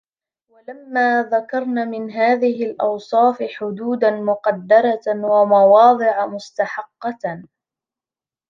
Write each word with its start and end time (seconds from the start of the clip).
وَلَمَّا 0.49 1.21
ذَكَرْنَا 1.23 1.85
مِنْ 1.85 2.11
هَذِهِ 2.11 2.65
الْأَوْصَافِ 2.65 3.43
حُدُودًا 3.43 4.11
مُقَدَّرَةً 4.11 5.01
وَمَوَاضِعَ 5.15 6.25
مُسْتَحَقَّةً 6.25 7.43